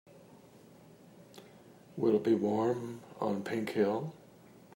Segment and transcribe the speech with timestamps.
[1.95, 4.11] Will it be warm on Pink Hill?